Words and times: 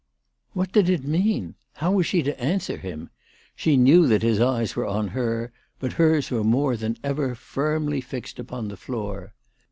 What 0.53 0.71
did 0.71 0.89
it 0.89 1.03
mean? 1.03 1.53
How 1.73 1.91
was 1.91 2.07
she 2.07 2.23
to 2.23 2.41
answer 2.41 2.77
him? 2.77 3.11
She 3.55 3.77
knew 3.77 4.07
that 4.07 4.23
his 4.23 4.39
eyes 4.41 4.75
were 4.75 4.87
on 4.87 5.09
her, 5.09 5.51
but 5.77 5.93
hers 5.93 6.31
were 6.31 6.43
more 6.43 6.75
than 6.75 6.97
ever 7.03 7.35
firmly 7.35 8.01
fixed 8.01 8.39
upon 8.39 8.69
the 8.69 8.77
floor. 8.77 9.35